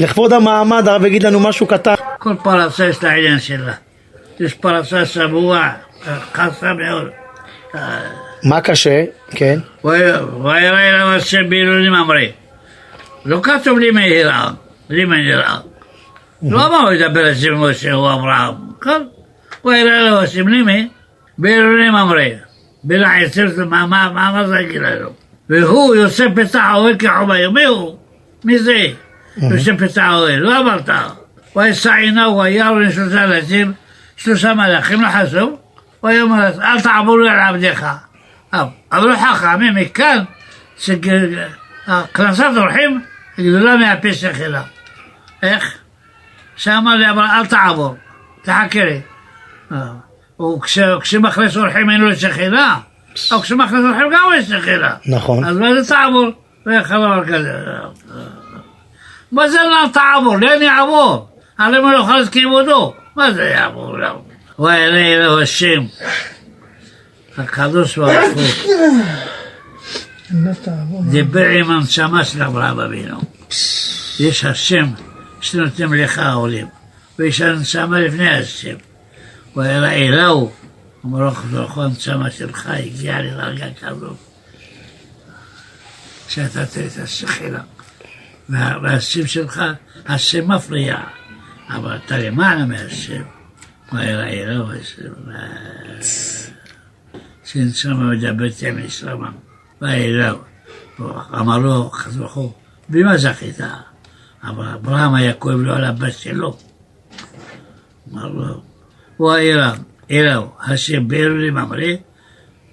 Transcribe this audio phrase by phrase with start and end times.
[0.00, 1.94] לכבוד המעמד הרב יגיד לנו משהו קטן.
[2.18, 3.72] כל פרסה יש את העניין שלה.
[4.40, 5.68] יש פרסה שבוע,
[6.34, 7.08] חסה מאוד.
[8.44, 9.04] מה קשה?
[9.30, 9.58] כן.
[9.84, 12.32] וירא אליו השם בילונים אמרי.
[13.24, 14.50] לא כתוב לי מהירה,
[14.90, 15.58] לי מהירה.
[16.42, 18.54] לא אמר הוא ידבר על שם משה או אברהם.
[18.82, 19.02] כן.
[19.64, 20.88] וירא אליו השם לימי
[21.38, 22.32] בילונים אמרי.
[22.84, 25.08] בין העשר, מה מה- מה מה זה יגיד לנו?
[25.50, 27.50] והוא יוסף פתח האוהל כחומר.
[27.50, 27.96] מי הוא?
[28.44, 28.86] מי זה?
[29.36, 30.38] יוסף פתח האוהל.
[30.38, 30.90] לא אמרת.
[31.56, 33.72] וישא עינו וירא בין שלושה אנשים,
[34.16, 35.58] שלושה מלאכים לחשוב,
[36.04, 37.86] ויאמר אל תעברו על עבדיך.
[38.54, 40.24] אה, אמרו חכמים מכאן
[40.78, 43.04] שהכנסת אורחים
[43.40, 44.62] גדולה מהפה שלה.
[45.42, 45.78] איך?
[46.56, 47.96] שאמר לי, אבל אל תעבור,
[48.42, 49.00] תחכה לי.
[49.72, 49.78] אה,
[50.96, 52.78] וכשמכניס אורחים אין לו שכינה,
[53.32, 54.94] או כשמכניס אורחים גם יש שכינה.
[55.06, 55.44] נכון.
[55.44, 56.28] אז מה זה תעבור?
[56.66, 57.52] לא יכול דבר כזה.
[59.32, 60.36] מה זה לא תעבור?
[60.36, 61.28] לאן יעבור?
[61.58, 62.94] הרי הוא לא יכול כיבודו.
[63.16, 63.96] מה זה יעבור?
[64.58, 65.86] וירא אלוהו השם.
[67.38, 68.10] הקדוש ברוך
[70.88, 73.20] הוא דיבר עם הנשמה של אברהם אבינו.
[74.20, 74.86] יש השם
[75.40, 76.66] שנותנים לך העולים,
[77.18, 78.76] ויש הנשמה לפני השם.
[79.56, 80.52] וירא אלוהו,
[81.04, 84.16] אמר לו ברוך הוא הנשמה שלך הגיעה לדרגה כזאת,
[86.28, 87.60] שאתה תראה את השכינה.
[88.48, 89.62] וה- והשם שלך,
[90.06, 90.96] השם מפריע,
[91.68, 93.22] אבל אתה למעלה מהשם.
[93.92, 95.12] וירא אלוהו השם.
[97.44, 99.30] שנשמה מדברת עם נשמה.
[99.82, 100.38] ואלוהו.
[101.34, 103.58] אמר לו, חס וחור, במה זכית?
[104.44, 106.58] אבל אברהם היה כואב לו על הבת שלו.
[108.12, 108.62] אמר לו,
[109.32, 109.72] האלה,
[110.10, 111.94] אלוהו, השם באלוני ממרא,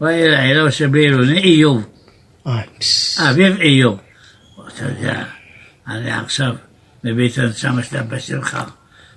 [0.00, 1.86] ואלה אלוהו שבאלוני איוב,
[2.46, 3.20] אה, פס.
[3.20, 3.98] אביו איוב.
[4.68, 5.24] אתה יודע,
[5.92, 6.54] אני עכשיו
[7.04, 8.58] מביא את הנשמה של הבת שלך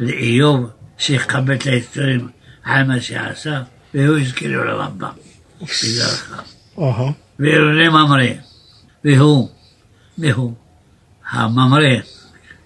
[0.00, 2.28] לאיוב, שיכבד את ההיסטורים
[2.64, 3.62] על מה שעשה,
[3.94, 5.10] והוא לעולם הבא,
[5.56, 6.42] בגללך.
[7.38, 8.24] ואלוני ממרא,
[9.04, 9.48] והוא,
[10.18, 10.54] והוא,
[11.30, 11.96] הממרא,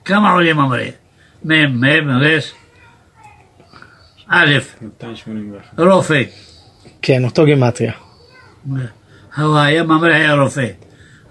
[0.05, 0.85] כמה עולים ממרא?
[1.45, 2.53] מ', מ', רס,
[4.29, 5.81] א', 281.
[5.81, 6.23] רופא,
[7.03, 7.93] כן, אותו גימטריה.
[9.37, 10.67] הוא היה ממרא, היה רופא.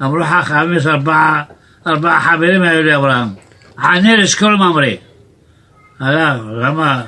[0.01, 1.43] אמרו חכמים, יש ארבעה,
[1.87, 3.27] ארבעה חברים היו לאברהם.
[3.79, 4.85] ענה לשקול ממרא.
[5.99, 7.03] הלך, למה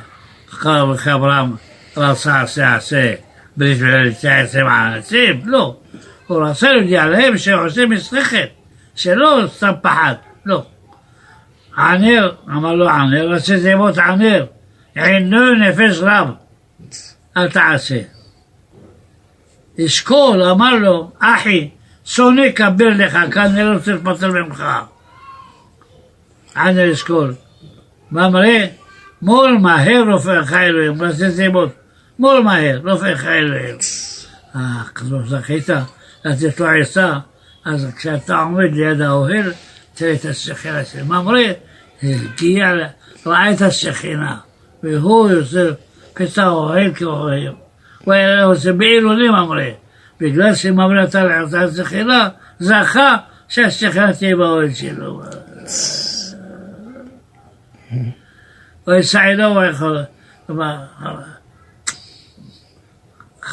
[1.15, 1.55] אברהם
[1.97, 3.13] רצה עשה עשה
[3.57, 5.41] בשביל להתייעץ עם האנשים?
[5.45, 5.77] לא.
[6.27, 8.49] הוא רצה להודיע להם שעושים מסכת,
[8.95, 10.15] שלא סתם פחד,
[10.45, 10.65] לא.
[11.77, 14.45] ענר, אמר לו ענר, רצה זימות ענר,
[14.95, 16.27] עינו נפש רב,
[17.37, 17.99] אל תעשה.
[19.85, 21.69] אשכול אמר לו, אחי,
[22.05, 24.63] שונא קבל לך, כנראה לא רוצה לפטר ממך.
[26.55, 27.33] ענר אשכול.
[28.11, 28.65] מה מראה?
[29.21, 31.69] מול מהר רופאך אלוהים, רצה זימות.
[32.19, 33.75] מול מהר, רופאך אלוהים.
[34.55, 35.69] אה, כבר זכית
[36.25, 37.13] לתת לו עצה,
[37.65, 39.53] אז כשאתה עומד ליד האוהל,
[39.93, 41.39] תראה את השכינה של ממרא,
[42.03, 42.73] הגיע,
[43.25, 44.37] ראה את השכינה,
[44.83, 45.73] והוא יושב
[46.13, 47.53] פתע אוהל כאוהל.
[48.05, 49.63] הוא היה עושה בעילולים ממרא,
[50.21, 50.51] בגלל
[51.03, 53.17] נתן לך את השכינה, זכה
[53.47, 55.21] שהשכינה תהיה באוהל שלו.
[58.87, 60.03] ויסעדו ויכול...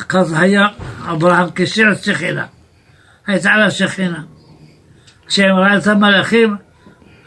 [0.08, 0.66] ככה היה
[1.12, 2.46] אברהם כשיר השכינה.
[3.26, 4.22] הייתה על השכינה.
[5.26, 6.56] כשהם ראה את המלאכים,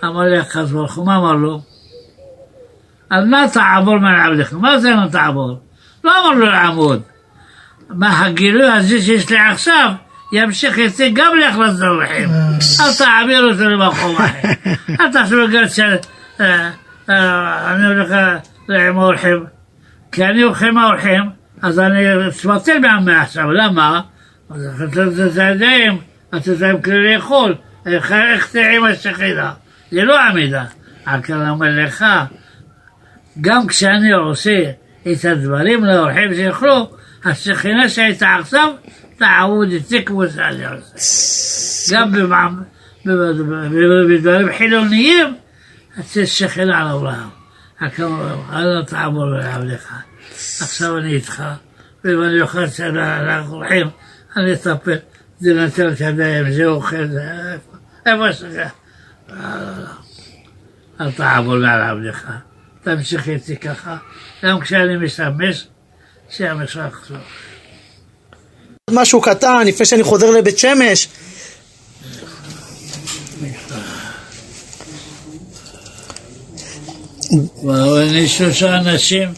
[0.03, 1.61] אמר לי הקדוש ברוך הוא, מה אמר לו?
[3.09, 4.53] על נא תעבור מן עבדך.
[4.53, 5.59] מה זה נא תעבור?
[6.03, 7.01] לא אמר לו לעמוד.
[8.01, 9.91] הגילוי הזה שיש לי עכשיו,
[10.33, 12.29] ימשיך יצא גם להכנסת אורחים.
[12.79, 14.47] אל תעביר אותו למקום אחר.
[14.99, 15.79] אל תחשוב גם ש...
[16.39, 16.69] אה,
[17.09, 18.11] אה, הולך
[18.69, 19.45] עם אורחים.
[20.11, 21.29] כי אני הולך עם האורחים,
[21.61, 23.51] אז אני אתבטל מעכשיו.
[23.51, 24.01] למה?
[24.49, 24.83] אז
[25.31, 25.97] אתה יודעים,
[26.35, 27.55] אתה יודעים כלי לאכול.
[27.85, 29.51] איך תהיה עם השכינה?
[29.91, 30.63] זה לא עמידה.
[31.05, 32.05] על כן אומר לך,
[33.41, 34.59] גם כשאני עושה
[35.11, 36.91] את הדברים לאורחים שיאכלו,
[37.25, 38.73] השכינה שהייתה עכשיו,
[39.17, 41.95] תעבוד איתי כמו שאני עושה.
[41.95, 42.11] גם
[44.09, 45.35] בדברים חילוניים,
[46.15, 47.29] יש שכינה על אברהם.
[48.53, 49.93] אל תעבור לעבדך.
[50.61, 51.43] עכשיו אני איתך,
[52.03, 53.87] ואם אני אוכל שנה לאורחים,
[54.37, 54.97] אני אטפל.
[55.39, 58.65] זה נותן את הידיים, זה אוכל, זה איפה- איפה שזה.
[61.01, 62.25] אל תעבור מעל עבדך.
[62.83, 63.97] תמשיך איתי ככה,
[64.45, 65.67] גם כשאני משמש.
[68.91, 71.07] משהו קטן, לפני שאני חוזר לבית שמש.
[77.63, 79.33] והעניש שלושה אנשים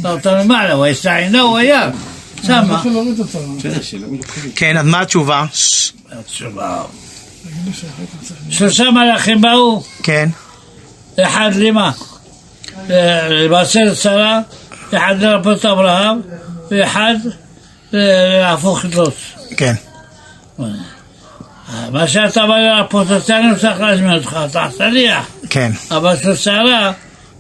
[0.04, 1.90] ראה אותם למעלה ויסעינו וירא
[2.44, 2.84] שמה
[4.56, 5.46] כן, אז מה התשובה?
[6.12, 6.84] התשובה.
[8.50, 10.30] שלושה מלאכים באו כן.
[11.20, 11.92] אחד למה?
[13.30, 14.40] לבשר את שרה,
[14.98, 16.22] אחד לרפות את אברהם,
[16.72, 17.16] ואחד
[17.94, 19.14] להפוך את לוט.
[19.58, 19.74] כן.
[21.96, 25.28] מה שאתה בא לרפות אותנו צריך להזמין אותך, אתה שליח.
[25.50, 25.72] כן.
[25.92, 26.92] אבל שרה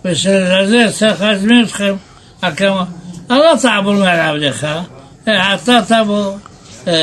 [0.05, 1.95] ושל זה צריך להזמין אתכם.
[2.41, 2.83] הכמה?
[3.29, 4.67] אני לא תעבור מעל עבדך,
[5.23, 6.37] אתה תעבור.
[6.87, 6.93] אה,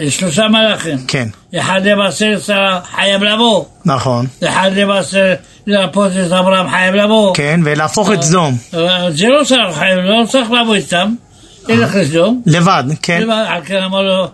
[0.00, 0.98] אה, שלושה מלאכים.
[1.08, 1.28] כן.
[1.56, 3.64] אחד לבשר שרה חייב לבוא.
[3.84, 4.26] נכון.
[4.44, 5.34] אחד לבשר
[5.66, 7.34] לרפות את אברהם חייב לבוא.
[7.34, 8.56] כן, ולהפוך את סדום.
[8.74, 11.14] אה, זה לא צריך, חייב, לא צריך לבוא איתם.
[11.68, 12.42] ילך לסדום.
[12.46, 13.22] לבד, כן.
[13.22, 14.28] לבד, על כן אמר לו, "אה,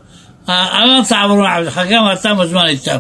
[0.49, 2.99] אל תעברו עבדך, גם אתה מוזמן איתם.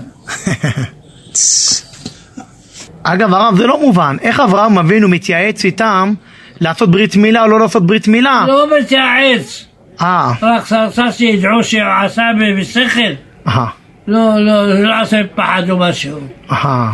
[3.02, 4.16] אגב, הרב, זה לא מובן.
[4.20, 6.14] איך אברהם אבינו מתייעץ איתם
[6.60, 8.44] לעשות ברית מילה או לא לעשות ברית מילה?
[8.48, 9.64] לא מתייעץ,
[10.00, 12.22] אה, רק רצה שידעו שהוא עשה
[12.60, 13.12] בשכל.
[13.48, 13.66] אה,
[14.06, 16.18] לא, לא, לא עשה פחד או משהו.
[16.52, 16.90] אה.